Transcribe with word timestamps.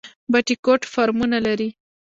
بټي 0.31 0.55
کوټ 0.65 0.81
فارمونه 0.93 1.37
لري؟ 1.45 1.69